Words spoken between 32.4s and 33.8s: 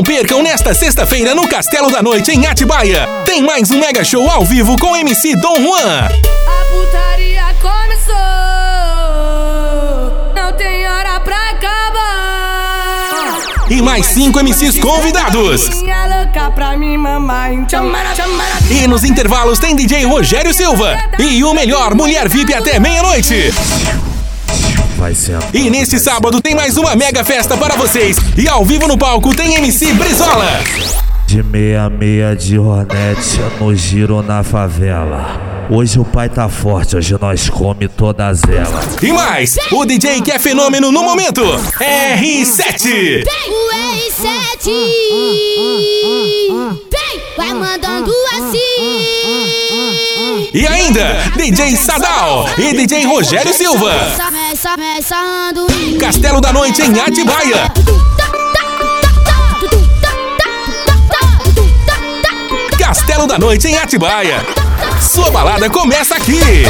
Hornet no